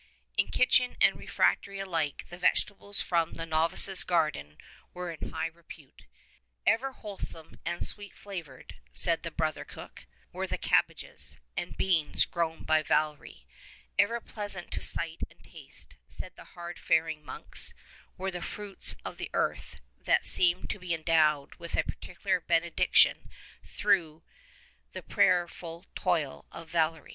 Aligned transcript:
In 0.35 0.47
kitchen 0.47 0.97
and 0.99 1.15
refectory 1.15 1.77
alike 1.77 2.25
the 2.31 2.37
vegetables 2.39 2.99
from 3.01 3.33
the 3.35 3.45
novices' 3.45 4.03
garden 4.03 4.57
were 4.95 5.11
in 5.11 5.29
high 5.29 5.45
repute. 5.45 6.05
Ever 6.65 6.91
wholesome 6.91 7.59
and 7.67 7.85
sweet 7.85 8.15
flavoured, 8.15 8.77
said 8.93 9.21
the 9.21 9.29
Brother 9.29 9.63
Cook, 9.63 10.07
were 10.33 10.47
the 10.47 10.57
cabbages 10.57 11.37
135 11.53 11.67
and 11.67 11.77
beans 11.77 12.25
grown 12.25 12.63
by 12.63 12.81
Valery; 12.81 13.45
ever 13.99 14.19
pleasant 14.19 14.71
to 14.71 14.81
sight 14.81 15.21
and 15.29 15.39
taste, 15.43 15.97
said 16.09 16.35
the 16.35 16.45
hard 16.57 16.79
faring 16.79 17.23
monks, 17.23 17.75
were 18.17 18.31
the 18.31 18.41
fruits 18.41 18.95
of 19.05 19.17
the 19.17 19.29
earth 19.35 19.81
that 19.99 20.25
seemed 20.25 20.67
to 20.71 20.79
be 20.79 20.95
endowed 20.95 21.53
with 21.59 21.77
a 21.77 21.83
particular 21.83 22.39
benediction 22.39 23.29
through 23.63 24.23
the 24.93 25.03
prayerful 25.03 25.85
toil 25.93 26.45
of 26.51 26.69
Valery. 26.71 27.09